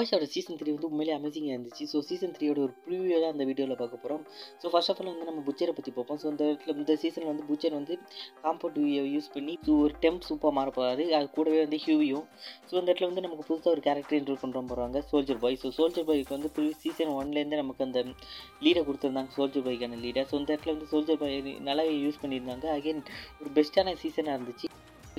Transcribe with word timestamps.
பாய்ஸோட 0.00 0.26
season 0.34 0.58
three 0.60 0.70
வந்து 0.74 0.88
உண்மையிலே 0.90 1.14
அமேசிங்காக 1.16 1.54
இருந்துச்சு. 1.54 1.84
ஸோ 1.92 1.98
சீசன் 2.08 2.34
த்ரீயோட 2.36 2.58
ஒரு 2.66 2.74
ப்ரீவியூ 2.84 3.16
தான் 3.22 3.32
அந்த 3.34 3.44
வீடியோவில் 3.48 3.78
பார்க்க 3.80 4.02
போகிறோம் 4.02 4.22
ஸோ 4.60 4.66
ஃபர்ஸ்ட் 4.72 4.90
ஆஃப் 4.92 5.00
ஆல் 5.02 5.10
வந்து 5.10 5.26
நம்ம 5.28 5.42
புச்சரை 5.48 5.72
பற்றி 5.78 5.90
பார்ப்போம். 5.96 6.18
ஸோ 6.22 6.26
இந்த 6.32 6.42
இடத்துல 6.50 6.74
இந்த 6.80 6.94
சீசனில் 7.02 7.30
வந்து 7.30 7.44
புச்சர் 7.50 7.74
வந்து 7.78 7.94
காம்பவுண்ட் 8.44 8.78
யூஸ் 9.14 9.28
பண்ணி 9.34 9.54
ஸோ 9.66 9.74
ஒரு 9.84 9.94
டெம்ப் 10.04 10.26
சூப்பாக 10.28 10.52
மாற 10.58 10.70
போகிறாரு 10.78 11.06
அது 11.18 11.28
கூடவே 11.36 11.58
வந்து 11.64 11.80
ஹியூவியும் 11.84 12.26
ஸோ 12.68 12.74
இந்த 12.80 12.88
இடத்துல 12.90 13.08
வந்து 13.10 13.24
நமக்கு 13.26 13.46
புதுசாக 13.50 13.74
ஒரு 13.74 13.82
கேரக்டர் 13.88 14.18
இன்ட்ரூவ் 14.20 14.42
பண்ணுற 14.44 14.62
போகிறாங்க 14.70 15.02
சோல்ஜர் 15.10 15.42
பாய் 15.44 15.60
ஸோ 15.64 15.70
சோல்ஜர் 15.78 16.08
பாய்க்கு 16.10 16.36
வந்து 16.36 16.52
ப்ரீவியஸ் 16.56 16.82
சீசன் 16.86 17.14
ஒன்லேருந்து 17.18 17.62
நமக்கு 17.62 17.86
அந்த 17.88 18.02
லீடை 18.64 18.82
கொடுத்துருந்தாங்க 18.88 19.32
சோல்ஜர் 19.38 19.66
பாய்க்கான 19.68 20.00
லீடர் 20.06 20.28
ஸோ 20.32 20.36
இந்த 20.42 20.50
இடத்துல 20.54 20.74
வந்து 20.76 20.90
சோல்ஜர் 20.94 21.20
பாய் 21.22 21.38
நல்லாவே 21.68 21.94
யூஸ் 22.04 22.22
பண்ணியிருந்தாங்க. 22.24 22.66
அகைன் 22.78 23.02
ஒரு 23.42 23.52
பெஸ்ட்டான 23.58 23.96
சீசனாக 24.04 24.36
இருந்துச்சு. 24.38 24.66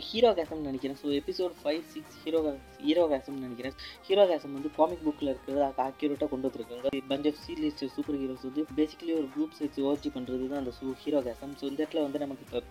ஹீரோ 0.08 0.30
கேசம்னு 0.38 0.70
நினைக்கிறேன். 0.70 0.98
So 1.02 1.08
episode 1.20 1.54
five 1.62 1.82
six 1.94 2.16
hero 2.24 2.40
hero 2.86 3.04
கேசம்னு 3.12 3.44
நினைக்கிறேன். 3.48 3.76
ஹீரோ 4.08 4.24
கேசம் 4.32 4.56
வந்து 4.58 4.70
காமிக் 4.78 5.04
புக்கில் 5.06 5.32
இருக்கிறது 5.32 5.62
அக்யூரேட்டாக 5.88 6.30
கொண்டு 6.32 6.48
வந்திருக்காங்க. 6.48 6.90
Bunch 7.12 7.28
of 7.32 7.40
serious 7.46 7.84
super 7.96 8.18
heroes 8.22 8.46
வந்து 8.50 8.64
பேசிக்கலி 8.80 9.14
ஒரு 9.20 9.28
குரூப்ஸ் 9.36 9.62
வச்சு 9.64 9.82
ஓர்ஜி 9.90 10.12
பண்ணுறது 10.18 10.50
தான் 10.52 10.62
அந்த 10.64 10.74
சூ 10.80 10.94
ஹீரோ 11.04 11.22
கேசம் 11.28 11.56
ஸோ 11.62 11.66
இந்த 11.72 11.80
இடத்துல 11.84 12.04
வந்து 12.08 12.22
நமக்கு 12.24 12.46
இப்போ 12.48 12.62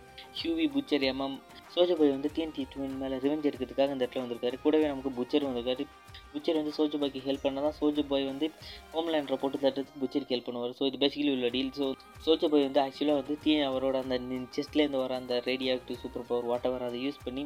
ஹியூவி 0.40 0.66
புச்சர் 0.76 1.04
எம்எம் 1.10 1.36
சோஜபாய் 1.74 2.14
வந்து 2.16 2.30
டிஎன்டி 2.36 2.62
டுவென் 2.72 2.96
மேலே 3.02 3.16
ரிவெஞ்ச் 3.24 3.48
எடுக்கிறதுக்காக 3.48 3.94
இந்த 3.96 4.04
இடத்துல 4.04 4.24
வந்திருக்காரு. 4.24 4.56
கூடவே 4.64 4.86
நமக்கு 4.92 5.12
புச்சர் 5.18 5.46
வந்திருக்காரு. 5.48 5.84
புச்சர் 6.32 6.58
வந்து 6.60 6.72
சோஜபாய்க்கு 6.78 7.20
ஹெல்ப் 7.28 7.44
பண்ணால் 7.44 7.66
தான் 7.66 7.76
சோஜபாய் 7.80 8.26
வந்து 8.32 8.46
ஹோம்லேண்டரை 8.94 9.38
போட்டு 9.42 9.58
தட்டுறதுக்கு 9.64 10.02
புச்சருக்கு 10.04 10.34
ஹெல்ப் 10.36 10.48
பண்ணுவார். 10.48 10.74
ஸோ 10.80 10.86
இது 10.90 11.02
பேசிக்கலி 11.04 11.32
உள்ள 11.36 11.50
டீல் 11.56 11.72
ஸோ 11.80 11.86
சோஜர் 12.24 12.50
பாய் 12.52 12.66
வந்து 12.66 12.80
ஆக்சுவலாக 12.84 13.18
வந்து 13.20 13.34
தீ 13.44 13.52
அவரோட 13.68 13.96
அந்த 14.04 14.16
செஸ்ட்லேருந்து 14.56 15.02
வர 15.02 15.14
அந்த 15.20 15.34
radio 15.48 15.70
active 15.76 16.00
super 16.02 16.26
power 16.30 16.48
whatever 16.68 16.84
அதை 16.88 16.98
யூஸ் 17.04 17.20
பண்ணி 17.26 17.42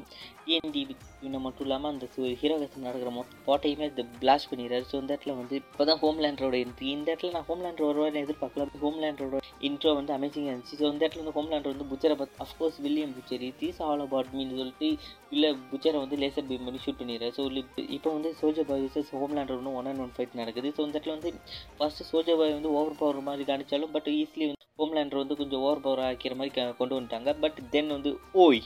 டிஎன்டி 0.46 0.82
இன்னும் 1.26 1.44
மட்டும் 1.46 1.66
இல்லாமல் 1.66 1.90
அந்த 1.92 2.06
ஹீரோ 2.40 2.56
நடக்கிற 2.86 3.10
மொத்த 3.18 3.42
பாட்டையுமே 3.48 3.86
இது 3.90 4.04
பிளாஸ்ட் 4.22 4.50
பண்ணிடுறாரு. 4.50 4.84
ஸோ 4.90 4.96
இந்த 5.02 5.10
இடத்துல 5.14 5.34
வந்து 5.40 5.54
இப்போ 5.62 5.84
தான் 5.90 6.00
ஹோம்லேண்டரோட 6.04 6.56
இன்ட்ரி 6.64 6.88
இந்த 6.96 7.08
இடத்துல 7.12 7.32
நான் 7.36 7.48
ஹோம்லேண்டர் 7.50 7.88
வருவார்னு 7.90 8.22
எதிர்பார்க்கல. 8.24 8.66
ஹோம்லேண்டரோட 8.84 9.40
இன்ட்ரோ 9.68 9.92
வந்து 9.98 10.12
அமேசிங்காக 10.16 10.52
இருந்துச்சு. 10.52 10.78
ஸோ 10.80 10.86
இந்த 10.92 11.02
இடத்துல 11.04 11.22
வந்து 11.22 11.36
ஹோம்லேண்டர் 11.38 11.74
வந்து 11.74 11.88
புச்சரை 11.92 12.16
பார்த்து 12.20 12.42
of course 12.46 12.80
William 12.86 13.14
Butcher 13.18 13.48
these 13.62 13.80
all 13.88 14.04
about 14.06 14.34
mean 14.38 14.52
சொல்லிட்டு 14.60 14.90
இல்லை 15.36 15.50
புச்சரை 15.70 15.98
வந்து 16.04 16.18
லேசர் 16.22 16.48
பீம் 16.50 16.66
பண்ணி 16.68 16.82
ஷூட் 16.86 17.00
பண்ணிடுறாரு. 17.02 17.34
ஸோ 17.38 17.44
இப்போ 17.98 18.10
வந்து 18.16 18.32
சோஜர் 18.42 18.68
பாய் 18.70 18.84
விசஸ் 18.86 19.14
ஹோம்லேண்டர் 19.22 19.58
ஒன்று 19.60 19.76
ஒன் 19.80 19.88
அண்ட் 19.92 20.04
ஒன் 20.06 20.14
ஃபைட் 20.16 20.38
நடக்குது. 20.42 20.74
ஸோ 20.76 20.82
இந்த 20.88 20.96
இடத்துல 20.98 21.16
வந்து 21.18 21.32
ஃபஸ்ட்டு 21.78 22.08
சோஜர் 22.12 22.40
பாய் 22.42 22.56
வந்து 22.58 22.72
ஓவர் 22.80 23.00
பவர் 23.02 23.26
மாதிரி 23.30 23.46
காணிச்சாலும் 23.52 23.94
பட் 23.96 24.10
ஈஸிலி 24.18 24.46
வந்து 24.50 24.62
ஹோம்லேண்டர் 24.78 25.20
வந்து 25.20 25.36
கொஞ்சம் 25.40 25.60
ஓவர் 25.66 25.82
பவர் 25.82 26.00
ஆக்கிற 26.06 26.34
மாதிரி 26.38 26.62
கொண்டு 26.78 26.94
வந்துட்டாங்க. 26.96 27.32
பட் 27.42 27.58
தென் 27.74 27.92
வந்து 27.96 28.10
ஓய் 28.44 28.60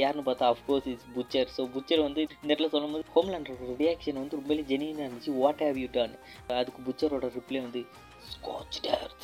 யாருன்னு 0.00 0.24
பார்த்தா 0.28 0.46
of course 0.52 0.86
is 0.92 1.04
Butcher 1.16 1.50
so 1.56 1.62
Butcher 1.74 2.02
வந்து 2.06 2.22
இந்த 2.42 2.48
இடத்துல 2.50 2.70
சொல்லும்போது 2.74 3.04
ஹோம்லேண்டரோட 3.14 3.74
ரியாக்ஷன் 3.82 4.18
வந்து 4.22 4.38
ரொம்பவே 4.40 4.64
ஜெனியூனாக 4.70 5.06
இருந்துச்சு. 5.06 5.32
வாட் 5.42 5.62
ஹேவ் 5.66 5.78
யூ 5.82 5.88
டன் 5.96 6.14
அதுக்கு 6.60 6.82
புச்சரோட 6.88 7.28
ரிப்ளை 7.36 7.60
வந்து 7.66 7.82
ஸ்காட்ச் 8.32 8.80
டேர் 8.86 9.14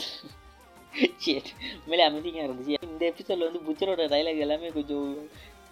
சரி 1.25 1.50
உண்மையிலே 1.81 2.06
அமைதியாக 2.11 2.47
இருந்துச்சு. 2.48 2.77
இந்த 2.91 3.03
எபிசோடில் 3.12 3.48
வந்து 3.48 3.64
புச்சரோட 3.69 4.06
டைலாக் 4.14 4.44
எல்லாமே 4.47 4.70
கொஞ்சம் 4.78 5.09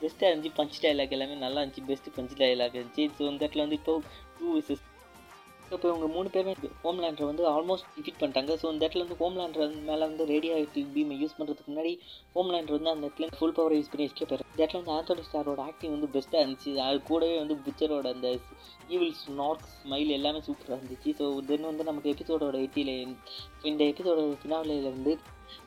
பெஸ்ட்டாக 0.02 0.30
இருந்துச்சு. 0.30 0.56
பஞ்ச் 0.58 0.82
டைலாக் 0.84 1.14
எல்லாமே 1.16 1.36
நல்லா 1.44 1.60
இருந்துச்சு. 1.62 1.86
பெஸ்ட்டு 1.90 2.14
பஞ்ச் 2.18 2.36
டைலாக் 2.42 2.78
இருந்துச்சு. 2.78 3.06
ஸோ 3.18 3.22
இந்த 3.32 3.40
இடத்துல 3.44 3.64
வந்து 3.66 3.78
இப்போ 3.80 3.94
டூ 4.38 4.46
விசஸ் 4.56 4.84
இப்போ 5.74 5.86
இவங்க 5.90 6.08
மூணு 6.14 6.28
பேருமே 6.34 6.52
ஹோம்லேண்டரை 6.82 7.26
வந்து 7.28 7.44
ஆல்மோஸ்ட் 7.52 7.88
டிஃபிட் 7.94 8.18
பண்ணிட்டாங்க. 8.20 8.52
ஸோ 8.60 8.66
இந்த 8.72 8.82
இடத்துல 8.84 9.04
வந்து 9.04 9.16
ஹோம்லேண்டர் 9.22 9.72
மேலே 9.88 10.02
வந்து 10.10 10.24
ரேடியோ 10.32 10.52
ஆக்டிவ் 10.60 10.92
பீமை 10.96 11.16
யூஸ் 11.22 11.36
பண்ணுறதுக்கு 11.38 11.70
முன்னாடி 11.72 11.92
ஹோம்லேண்டர் 12.36 12.76
வந்து 12.76 12.92
அந்த 12.92 13.08
இடத்துல 13.08 13.28
ஃபுல் 13.38 13.56
பவர் 13.56 13.74
யூஸ் 13.78 13.90
பண்ணி 13.92 14.06
எஸ்கேப் 14.08 14.32
ஆயிரு 14.34 14.46
இந்த 14.50 14.60
இடத்துல 14.62 14.80
வந்து 14.80 14.94
ஆந்தோனி 14.96 15.24
ஸ்டாரோட 15.28 15.62
ஆக்டிங் 15.70 15.94
வந்து 15.96 16.10
பெஸ்ட்டாக 16.14 16.42
இருந்துச்சு. 16.44 16.72
அது 16.86 16.98
கூடவே 17.10 17.36
வந்து 17.42 17.56
புச்சரோட 17.66 18.12
அந்த 18.16 18.28
ஈவில் 18.94 19.16
ஸ்னார்க் 19.22 19.66
ஸ்மைல் 19.80 20.10
எல்லாமே 20.18 20.40
சூப்பராக 20.48 20.78
இருந்துச்சு. 20.80 21.12
ஸோ 21.20 21.26
தென் 21.50 21.68
வந்து 21.70 21.88
நமக்கு 21.90 22.12
எபிசோடோட 22.14 22.56
எயிட்டியில் 22.62 22.94
இந்த 23.70 23.82
எபிசோட 23.92 24.20
ஃபினாவிலையில் 24.40 24.94
வந்து 24.96 25.12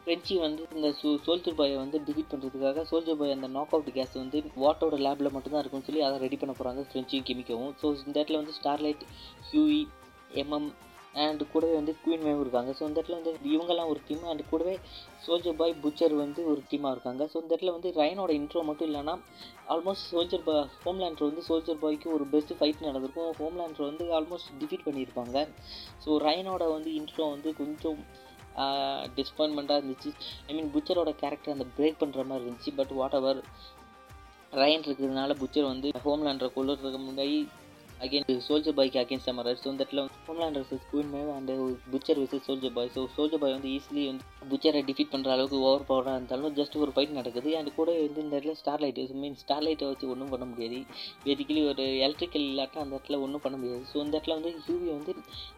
ஃப்ரெஞ்சி 0.02 0.36
வந்து 0.44 0.64
இந்த 0.76 0.88
சோ 1.00 1.10
சோல்ஜர் 1.26 1.58
பாயை 1.60 1.76
வந்து 1.82 1.98
டிஃபீட் 2.08 2.32
பண்ணுறதுக்காக 2.32 2.84
சோல்ஜர் 2.90 3.18
பாய் 3.20 3.36
அந்த 3.36 3.48
நாக் 3.56 3.74
அவுட் 3.76 3.92
கேஸ் 3.98 4.16
வந்து 4.22 4.38
வாட்டோட 4.64 4.98
லேபில் 5.06 5.34
மட்டும்தான் 5.36 5.62
இருக்கும்னு 5.62 5.88
சொல்லி 5.90 6.04
அதை 6.08 6.18
ரெடி 6.26 6.38
பண்ண 6.42 6.54
போகிறாங்க 6.54 6.84
ஃப்ரெஞ்சியும் 6.90 7.28
கெமிக்கவும். 7.30 7.74
ஸோ 7.82 7.86
இந்த 8.06 8.16
இடத்துல 8.20 8.40
வந்து 8.42 8.56
ஸ்டார்லைட் 8.59 9.04
ஹியூஇ 9.50 9.80
எம்எம் 10.44 10.70
அண்ட் 11.25 11.42
கூடவே 11.52 11.74
வந்து 11.78 11.94
குயின் 12.03 12.24
மேவும் 12.25 12.44
இருக்காங்க. 12.44 12.72
ஸோ 12.78 12.81
இந்த 12.88 12.97
இடத்துல 13.00 13.18
வந்து 13.20 13.31
இவங்கெல்லாம் 13.53 13.90
ஒரு 13.94 14.00
டீம் 14.08 14.25
அண்ட் 14.31 14.44
கூடவே 14.52 14.74
சோல்ஜர் 15.25 15.58
பாய் 15.62 15.74
புச்சர் 15.84 16.16
வந்து 16.24 16.42
ஒரு 16.52 16.62
டீமாக 16.72 16.94
இருக்காங்க. 16.96 17.24
ஸோ 17.31 17.38
இந்த 17.44 17.52
இடத்துல 17.53 17.74
வந்து 17.78 17.92
ரைனோட 18.02 18.31
இன்ட்ரோ 18.40 18.64
மட்டும் 18.70 18.90
இல்லைனா 18.90 19.16
ஆல்மோஸ்ட் 19.75 20.08
சோல்ஜர் 20.12 20.46
பா 20.47 20.56
ஹோம்லேண்டர் 20.86 21.30
வந்து 21.30 21.44
சோல்ஜர் 21.50 21.81
பாய்க்கு 21.84 22.09
ஒரு 22.18 22.28
பெஸ்ட் 22.34 22.53
ஃபைட் 22.59 22.88
நடந்திருக்கும். 22.88 23.31
ஹோம்லேண்டர் 23.42 23.88
வந்து 23.90 24.06
ஆல்மோஸ்ட் 24.20 24.52
டிஃபீட் 24.62 24.88
பண்ணியிருப்பாங்க. 24.88 25.46
ஸோ 26.06 26.20
ரைனோட 26.28 26.64
வந்து 26.75 26.92
இன்ட்ரோ 27.02 27.28
வந்து 27.36 27.52
கொஞ்சம் 27.62 28.00
டிஸ்பாயின்மெண்ட்டாக 29.18 29.81
இருந்துச்சு. 29.81 30.12
ஐ 30.47 30.53
மீன் 30.56 30.72
புச்சரோட 30.76 31.12
கேரக்டர் 31.24 31.56
அந்த 31.56 31.68
பிரேக் 31.76 32.02
பண்ணுற 32.02 32.24
மாதிரி 32.30 32.46
இருந்துச்சு. 32.46 32.72
பட் 32.80 32.94
வாட் 33.00 33.18
எவர் 33.20 33.40
ரயன் 34.62 34.86
இருக்கிறதுனால 34.86 35.34
புச்சர் 35.41 35.72
வந்து 35.72 35.90
ஹோம்லேண்டரை 36.06 36.50
கொள்ளுறதுக்கு 36.56 37.00
முன்னாடி 37.08 37.36
அகைன் 38.06 38.28
சோல்ஜர் 38.46 38.76
பாய்க்கு 38.76 39.00
அகேன்ஸ்ட் 39.02 39.28
சமரர் 39.30 39.58
ஸோ 39.62 39.68
இந்த 39.72 39.82
இடத்துல 39.84 40.04
வந்து 40.04 40.20
Homelander 40.28 40.68
queen 40.92 41.10
Maeve 41.16 41.30
and 41.38 41.52
Butcher 41.94 42.20
versus 42.22 42.46
soldier 42.48 42.74
boy 42.78 42.92
so 42.96 43.02
soldier 43.16 43.42
boy 43.42 43.56
வந்து 43.56 43.72
ஈஸிலி 43.78 44.04
வந்து 44.10 44.26
புச்சரை 44.52 44.82
டிஃபீட் 44.90 45.12
பண்ணுற 45.14 45.30
அளவுக்கு 45.36 45.58
ஓவர் 45.68 45.86
பவராக 45.90 46.20
இருந்தாலும் 46.20 46.54
ஜஸ்ட் 46.59 46.78
ஒரு 46.84 46.92
ஃபைட் 46.96 47.18
நடக்குது. 47.18 47.50
அண்ட் 47.59 47.72
கூட 47.80 47.90
வந்து 48.06 48.24
இந்த 48.26 48.34
இடத்துல 48.38 48.56
ஸ்டார் 48.62 48.82
லைட் 48.84 49.02
மீன் 49.24 49.38
ஸ்டார் 49.42 49.66
லைட்டை 49.66 49.88
வச்சு 49.90 50.06
ஒன்றும் 50.14 50.32
பண்ண 50.34 50.46
முடியாது. 50.52 50.80
பேசிக்கலி 51.26 51.64
ஒரு 51.72 51.86
எலக்ட்ரிக்கல் 52.06 52.46
இல்லாட்டா 52.52 52.80
அந்த 52.84 52.94
இடத்துல 52.98 53.20
ஒன்றும் 53.26 53.44
பண்ண 53.46 53.58
முடியாது. 53.62 53.84
ஸோ 53.92 53.98
இந்த 54.06 54.14
இடத்துல 54.16 54.38
வந்து 54.40 54.54
ஹியூவி 54.68 54.90
வந்து 54.98 55.14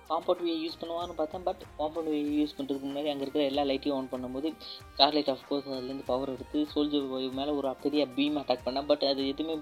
காம்பவுண்ட் 0.10 0.44
வே 0.48 0.56
யூஸ் 0.64 0.80
பண்ணுவான்னு 0.82 1.16
பார்த்தேன். 1.22 1.46
பட் 1.50 1.62
காம்பவுண்ட் 1.80 2.12
வே 2.14 2.20
யூஸ் 2.40 2.56
பண்ணுறதுக்கு 2.58 2.90
முன்னாடி 2.90 3.12
அங்கே 3.14 3.26
இருக்கிற 3.26 3.46
எல்லா 3.52 3.66
லைட்டையும் 3.70 3.98
ஆன் 4.00 4.12
பண்ணும்போது 4.16 4.50
ஸ்டார் 4.96 5.16
லைட் 5.18 5.32
ஆஃப்கோர்ஸ் 5.36 5.70
அதுலேருந்து 5.76 6.08
பவர் 6.12 6.34
எடுத்து 6.36 6.60
சோல்ஜர் 6.74 7.08
பாய் 7.14 7.30
மேலே 7.40 7.54
ஒரு 7.60 7.76
பெரிய 7.86 8.04
பீம் 8.18 8.42
அட்டாக் 8.42 8.66
பண்ணேன் 8.68 8.90
பட் 8.92 9.08
அது 9.12 9.22
எதுவுமே 9.34 9.56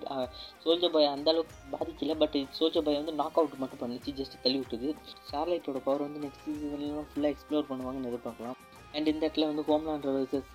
சோல்ஜர் 0.66 0.95
பாய் 0.97 1.13
அந்த 1.16 1.29
அளவுக்கு 1.34 1.56
பாதிக்கல. 1.75 2.16
பட் 2.23 2.39
சோல்ஜர் 2.69 2.85
பாய் 2.88 2.97
வந்து 3.00 3.13
நாக் 3.19 3.38
அவுட் 3.40 3.53
மட்டும் 3.62 3.80
பண்ணிச்சு 3.81 4.09
ஜஸ்ட் 4.18 4.35
தள்ளி 4.44 4.57
விட்டுது. 4.62 4.90
ஷார்லைட்டோட 5.30 5.80
பவர் 5.85 6.03
வந்து 6.06 6.19
நெக்ஸ்ட் 6.25 6.44
சீசன்லாம் 6.47 7.07
ஃபுல்லாக 7.12 7.34
எக்ஸ்ப்ளோர் 7.34 7.68
பண்ணுவாங்கன்னு 7.69 8.09
எதிர்பார்க்கலாம். 8.09 8.57
அண்ட் 8.96 9.07
இந்த 9.12 9.22
இடத்துல 9.25 9.47
வந்து 9.52 9.63
ஹோம்லாண்ட் 9.69 10.06
வர்சஸ் 10.09 10.50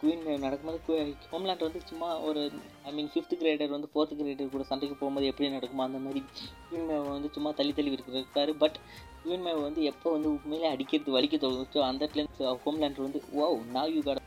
குயின் 0.00 0.24
நடக்கும்போது 0.44 0.96
ஹோம்லாண்ட் 1.32 1.64
வந்து 1.66 1.80
சும்மா 1.90 2.08
ஒரு 2.28 2.42
ஐ 2.88 2.92
மீன் 2.96 3.10
ஃபிஃப்த் 3.14 3.34
கிரேடர் 3.40 3.74
வந்து 3.74 3.88
ஃபோர்த் 3.92 4.14
கிரேடர் 4.20 4.52
கூட 4.54 4.64
சண்டைக்கு 4.70 4.96
போகும்போது 5.00 5.28
எப்படி 5.30 5.50
நடக்குமோ 5.56 5.84
அந்த 5.88 5.98
மாதிரி 6.06 6.22
குயின் 6.70 6.88
மேவ் 6.90 7.10
வந்து 7.16 7.30
சும்மா 7.36 7.50
தள்ளி 7.58 7.74
தள்ளி 7.78 7.92
இருக்கிறாரு 7.96 8.54
பட் 8.62 8.78
குயின் 9.24 9.44
மேவ் 9.46 9.60
வந்து 9.68 9.82
எப்போ 9.92 10.10
வந்து 10.16 10.30
உண்மையிலே 10.36 10.70
அடிக்கிறது 10.74 11.16
வலிக்க 11.18 11.38
தோணுச்சோ 11.44 11.82
அந்த 11.90 12.00
இடத்துல 12.06 12.54
ஹோம்லாண்ட் 12.64 13.04
வந்து 13.06 13.20
oh 13.42 13.52
now 13.76 13.92
you 13.96 14.02
God 14.08 14.22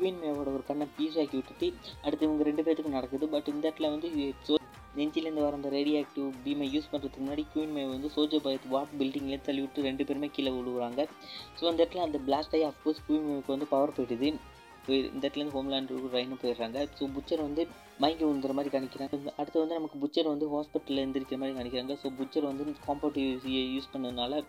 queen 0.00 0.20
மேவோட 0.24 0.48
ஒரு 0.56 0.64
கண்ணை 0.70 0.88
பீஸ் 0.98 1.18
ஆக்கி 1.22 1.36
விட்டுட்டு 1.38 1.66
அடுத்து 2.04 2.26
இவங்க 2.28 2.44
ரெண்டு 2.50 2.62
பேர்த்துக்கு 2.66 2.96
நடக்குது. 2.98 3.24
பட் 3.34 3.50
இந்த 3.54 3.64
இடத்துல 3.68 3.90
வந்து 3.94 4.08
நெஞ்சிலேருந்து 4.98 5.44
வர 5.44 5.58
அந்த 5.60 5.70
ரேடியோ 5.76 5.98
ஆக்டிவ் 6.04 6.28
பீமை 6.46 6.68
யூஸ் 6.74 6.90
பண்ணுறதுக்கு 6.92 7.22
முன்னாடி 7.24 7.44
குயின் 7.52 7.74
மே 7.76 7.84
வந்து 7.94 8.08
சோஜர் 8.16 8.44
பயத் 8.46 8.66
வாட் 8.74 8.96
பில்டிங்லேருந்து 9.00 9.48
தள்ளி 9.50 9.62
விட்டு 9.64 9.86
ரெண்டு 9.88 10.06
பேருமே 10.08 10.30
கீழே 10.38 10.52
விழுவுறாங்க. 10.56 11.00
ஸோ 11.58 11.62
அந்த 11.70 11.78
இடத்துல 11.82 12.06
அந்த 12.08 12.20
பிளாஸ்ட் 12.26 12.56
ஆகி 12.58 12.66
அஃப்கோர்ஸ் 12.70 13.04
குயின் 13.06 13.28
மேவுக்கு 13.28 13.54
வந்து 13.56 13.70
பவர் 13.74 13.96
போயிடுது. 13.98 14.30
இந்த 14.88 15.22
இடத்துலேருந்து 15.24 15.56
ஹோம்லேண்டு 15.56 15.98
ரைனு 16.14 16.36
போயிடுறாங்க. 16.42 16.78
ஸோ 16.98 17.08
புச்சர் 17.16 17.42
வந்து 17.46 17.62
மயங்கி 18.02 18.24
விழுந்துற 18.26 18.52
மாதிரி 18.58 18.70
காணிக்கிறாங்க 18.74 19.16
அடுத்து 19.40 19.62
வந்து 19.62 19.76
நமக்கு 19.78 19.98
புச்சர் 20.04 20.30
வந்து 20.32 20.46
ஹாஸ்பிட்டலில் 20.54 21.02
எழுந்திருக்கிற 21.02 21.38
மாதிரி 21.42 21.56
காணிக்கிறாங்க 21.58 21.96
ஸோ 22.02 22.10
புச்சர் 22.20 22.48
வந்து 22.48 22.64
காம்பவுண்ட் 22.86 23.18
யூஸ் 23.74 23.90
பண்ணதுனால 23.92 24.40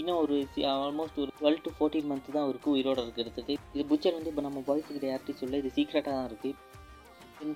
இன்னும் 0.00 0.20
ஒரு 0.24 0.36
ஆல்மோஸ்ட் 0.72 1.20
ஒரு 1.24 1.32
டுவெல் 1.40 1.62
டு 1.66 1.72
ஃபோர்டீன் 1.78 2.10
மந்த் 2.12 2.34
தான் 2.38 2.48
இருக்குது 2.52 2.74
உயிரோட 2.76 2.98
இருக்கிறதுக்கு. 3.06 3.56
இது 3.76 3.84
புச்சர் 3.92 4.16
வந்து 4.18 4.32
இப்போ 4.32 4.44
நம்ம 4.48 4.62
பாய்ஸ் 4.68 4.90
கிட்ட 4.90 5.08
யார்கிட்டையும் 5.12 5.42
சொல்ல 5.42 5.62
இது 5.62 5.76
சீக்ரெட்டாக 5.78 6.16
தான் 6.18 6.28
இருக்குது 6.30 6.54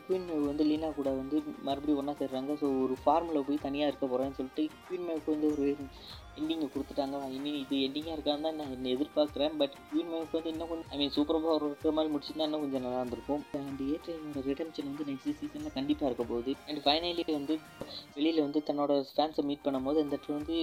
குயின் 0.03 0.27
மேவ் 0.27 0.43
வந்து 0.43 0.65
லீனா 0.65 0.89
கூட 0.99 1.11
வந்து 1.17 1.37
மறுபடியும் 1.69 2.01
ஒன்றா 2.01 2.15
சேர்றாங்க. 2.21 2.53
ஸோ 2.61 2.67
ஒரு 2.83 2.95
ஃபார்மில் 3.01 3.47
போய் 3.49 3.65
தனியாக 3.65 3.91
இருக்க 3.91 4.07
போகிறேன்னு 4.07 4.39
சொல்லிட்டு 4.39 4.65
குயின் 4.85 5.07
மேவுக்கு 5.09 5.35
வந்து 5.35 5.51
ஒரு 5.55 5.67
எண்டிங்கை 6.41 6.67
கொடுத்துட்டாங்க. 6.75 7.17
இனி 7.37 7.51
இது 7.63 7.77
எண்டிங்காக 7.87 8.15
இருக்கான்னு 8.17 8.47
தான் 8.47 8.59
நான் 8.61 8.75
என்ன 8.77 8.91
எதிர்பார்க்குறேன். 8.97 9.55
பட் 9.61 9.75
யூன் 9.95 10.11
மேவுக்கு 10.13 10.37
வந்து 10.39 10.53
இன்னும் 10.55 10.71
கொஞ்சம் 10.71 10.91
ஐ 10.95 10.99
மீன் 11.01 11.15
சூப்பர் 11.17 11.41
பவர் 11.45 11.67
இருக்கிற 11.69 11.93
மாதிரி 11.97 12.13
முடிச்சுருந்தா 12.15 12.47
இன்னும் 12.49 12.65
கொஞ்சம் 12.65 12.85
நல்லா 12.87 13.01
இருந்திருக்கும். 13.03 13.43
அண்ட் 13.59 13.83
ஏட்ரைனோட 13.95 14.43
ரிடம்ஷன் 14.51 14.89
வந்து 14.91 15.07
நெக்ஸ்ட் 15.11 15.39
சீசனில் 15.41 15.77
கண்டிப்பாக 15.79 16.09
இருக்க 16.11 16.25
போகுது. 16.33 16.55
அண்ட் 16.69 16.83
ஃபைனலி 16.87 17.25
வந்து 17.39 17.57
வெளியில் 18.17 18.45
வந்து 18.47 18.63
தன்னோட 18.71 18.93
ஃபேன்ஸை 19.17 19.45
மீட் 19.51 19.65
பண்ணும்போது 19.67 20.01
இந்த 20.05 20.15
இடத்துல 20.17 20.39
வந்து 20.41 20.57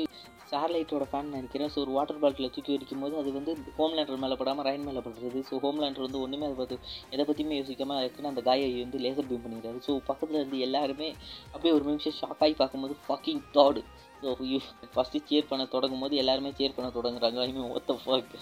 ஸ்டார்லைட்டோட 0.50 1.06
ஃபேன் 1.10 1.34
நினைக்கிறேன். 1.38 1.72
ஸோ 1.74 1.78
ஒரு 1.86 1.92
வாட்டர் 1.98 2.22
பாட்டில் 2.22 2.52
தூக்கி 2.56 2.72
வெடிக்கும் 2.76 3.04
போது 3.06 3.16
அது 3.22 3.30
வந்து 3.40 3.52
ஹோம்லேண்டர் 3.80 4.22
மேலே 4.24 4.36
படாமல் 4.42 4.66
ரைன் 4.70 4.88
மேலே 4.90 5.02
படுறது. 5.08 5.40
ஸோ 5.50 5.60
ஹோம்லேண்டர் 5.66 6.06
வந்து 6.08 6.22
ஒன்றுமே 6.26 6.48
அதை 6.50 6.58
பார்த்து 6.62 6.78
எதை 7.14 7.24
பற்றியுமே 7.30 7.58
யோசிக்காமல் 7.60 8.02
இருக்குன்னு 8.04 8.32
அந்த 8.34 8.44
காயை 8.50 8.70
வந்து 8.84 9.04
லேசர் 9.06 9.30
பீம் 9.32 9.46
பண்ணிடுறாரு. 9.46 9.80
ஸோ 9.88 9.94
பக்கத்தில் 10.10 10.40
இருந்து 10.42 10.60
எல்லாருமே 10.68 11.10
அப்படியே 11.54 11.74
ஒரு 11.78 11.86
நிமிஷம் 11.90 12.18
ஷாக் 12.22 12.44
ஆகி 12.46 12.56
பார்க்கும்போது 12.62 12.96
ஃபக்கிங் 13.06 13.44
தாடு 13.58 13.84
ஸோ 14.22 14.30
யூ 14.52 14.58
ஃபஸ்ட்டு 14.94 15.22
சேர் 15.30 15.50
பண்ண 15.50 15.64
தொடங்கும் 15.76 16.04
போது 16.04 16.16
எல்லாருமே 16.22 16.52
சேர் 16.60 16.76
பண்ண 16.78 16.90
தொடங்குறாங்க. 16.98 17.38
ஐ 17.46 17.52
மீன் 17.58 17.72
ஒத்த 17.78 17.94
ஃபக் 18.04 18.34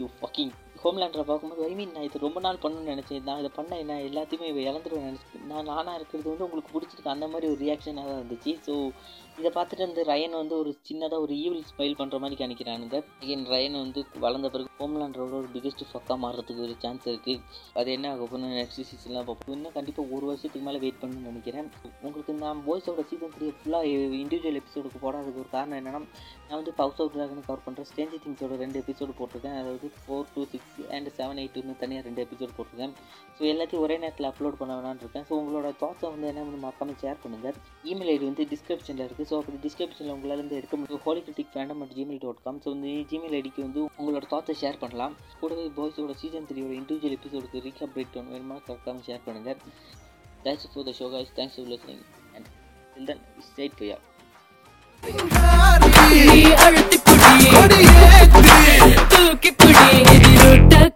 யூ 0.00 0.06
ஃபக்கிங் 0.20 0.52
ஹோம்லேண்டரை 0.82 1.24
பார்க்கும்போது 1.30 1.62
ஐ 1.68 1.72
மீன் 1.78 1.92
நான் 1.94 2.06
இது 2.08 2.24
ரொம்ப 2.24 2.40
நாள் 2.46 2.62
பண்ணணும்னு 2.64 2.92
நினச்சேன். 2.94 3.22
நான் 3.28 3.40
இதை 3.42 3.50
பண்ண 3.58 3.78
என்ன 3.82 3.94
எல்லாத்தையுமே 4.08 4.48
இழந்துருவேன் 4.70 5.08
நினச்சேன் 5.10 5.46
நான் 5.52 5.68
நானாக 5.72 5.98
இருக்கிறது 5.98 6.30
வந்து 6.32 6.46
உங்களுக்கு 6.48 6.74
பிடிச்சிருக்கு. 6.74 7.14
அந்த 7.14 7.28
மாதிரி 7.32 7.50
ஒரு 7.52 7.60
ரியாக்ஷனாக 7.64 8.06
தான் 8.10 8.20
இருந்துச்சு. 8.20 8.54
ஸோ 8.66 8.74
இதை 9.40 9.50
பார்த்துட்டு 9.56 9.84
வந்து 9.86 10.02
ரயன் 10.10 10.34
வந்து 10.40 10.54
ஒரு 10.62 10.70
சின்னதாக 10.88 11.24
ஒரு 11.24 11.34
ஈவில் 11.42 11.64
ஸ்மைல் 11.70 11.96
பண்ணுற 11.98 12.18
மாதிரி 12.22 12.36
காணிக்கிறானுங்க 12.40 12.98
என் 13.32 13.44
ரயன் 13.52 13.76
வந்து 13.82 14.00
வளர்ந்த 14.24 14.48
பிறகு 14.54 14.70
ஹோம்லாண்டரோட 14.80 15.34
ஒரு 15.40 15.48
பிகெஸ்ட் 15.54 15.82
ஃபக்காக 15.90 16.16
மாறுறதுக்கு 16.22 16.62
ஒரு 16.66 16.74
சான்ஸ் 16.84 17.06
இருக்குது 17.12 17.42
அது 17.78 17.88
என்ன 17.96 18.06
ஆக 18.12 18.22
போகணும் 18.22 18.54
நெக்ஸ்ட் 18.58 18.80
சீசன்லாம் 18.90 19.26
பார்ப்போம். 19.28 19.54
இன்னும் 19.56 19.74
கண்டிப்பாக 19.76 20.14
ஒரு 20.16 20.24
வருஷத்துக்கு 20.30 20.66
மேலே 20.68 20.80
வெயிட் 20.84 21.00
பண்ணணும்னு 21.02 21.30
நினைக்கிறேன். 21.30 21.68
உங்களுக்கு 22.06 22.34
நான் 22.44 22.62
வாய்ஸோட 22.68 23.04
சீசன் 23.10 23.34
த்ரீ 23.36 23.48
ஃபுல்லாக 23.58 23.92
இண்டிவிஜுவல் 24.22 24.58
எபிசோடுக்கு 24.62 25.00
போடாததுக்கு 25.04 25.42
ஒரு 25.44 25.50
காரணம் 25.56 25.78
என்னன்னா 25.80 26.00
நான் 26.48 26.58
வந்து 26.60 26.74
பவுஸ் 26.80 27.00
ஆஃப் 27.04 27.12
ட்ராகன் 27.16 27.46
கவர் 27.48 27.64
பண்ணுறேன் 27.66 27.88
ஸ்டேஞ்சி 27.90 28.20
திங்ஸோட 28.24 28.56
ரெண்டு 28.64 28.80
எபிசோடு 28.82 29.14
போட்டிருக்கேன். 29.20 29.58
அதாவது 29.60 29.86
four 30.02 30.26
two 30.34 30.44
six 30.54 30.80
and 30.96 31.10
seven 31.18 31.40
எயிட்டுன்னு 31.44 31.76
தனியாக 31.84 32.06
ரெண்டு 32.08 32.24
எபிசோடு 32.26 32.52
போட்டிருக்கேன். 32.58 32.96
ஸோ 33.36 33.42
எல்லாத்தையும் 33.52 33.84
ஒரே 33.86 33.96
நேரத்தில் 34.04 34.30
அப்லோட் 34.32 34.60
பண்ண 34.62 34.72
வேணான்னு 34.80 35.04
இருக்கேன். 35.06 35.26
ஸோ 35.30 35.34
உங்களோட 35.40 35.70
தாட்ஸை 35.84 36.10
வந்து 36.16 36.30
என்ன 36.32 36.46
வந்து 36.48 36.62
மறக்காமல் 36.66 37.00
ஷேர் 37.04 37.22
பண்ணுங்கள் 37.24 37.56
இமெயில் 37.92 38.12
ஐடி 38.16 38.26
வந்து 38.30 38.46
டிஸ்கிரிப்ஷனில் 38.54 39.06
இருக்குது 39.06 39.25
ஸோ 39.28 39.34
அப்படி 39.40 39.56
டிஸ்கிரிப்ஷனில் 39.64 40.14
உங்களால் 40.14 40.40
வந்து 40.42 40.56
எடுக்க 40.58 40.74
முடியும். 40.80 41.02
Holy critic 41.06 41.52
fandom 41.54 41.80
at 41.84 41.94
Gmail 41.98 42.22
dot 42.24 42.42
com 42.44 42.60
so 42.64 42.70
இந்த 42.76 42.88
ஜிமெயில் 43.10 43.36
ஐடிக்கு 43.40 43.60
வந்து 43.66 43.80
உங்களோட 43.98 44.24
தாட்ஸை 44.32 44.56
ஷேர் 44.62 44.80
பண்ணலாம். 44.82 45.14
கூடவே 45.40 45.64
பாய்ஸோட 45.78 46.14
சீசன் 46.22 46.48
த்ரீயோட 46.50 46.74
இண்டிவிஜுவல் 46.80 47.16
எபிசோடுக்கு 47.18 47.64
ரீகப் 47.66 47.94
பிரேக் 47.94 48.12
டவுன் 48.14 48.32
வேணுமா 48.34 48.58
கரெக்டாக 48.66 49.04
ஷேர் 49.08 49.24
பண்ணுங்கள் 49.26 49.58
thanks 50.46 50.66
for 50.72 50.86
the 50.88 50.94
show 51.00 51.08
guys 51.14 51.32
thanks 51.38 51.56
for 51.58 51.70
listening 51.74 52.04
and 52.36 52.48
till 52.94 53.08
then 53.12 53.22
state 53.48 53.76
for 53.78 54.02
அழுத்தி 56.66 56.98
தூக்கி 59.12 59.52
புடி 59.60 60.95